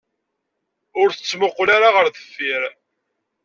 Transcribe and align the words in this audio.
Ur 1.01 1.09
tettmuqqul 1.11 1.69
ara 1.75 1.89
ɣer 1.95 2.05
deffir. 2.15 2.61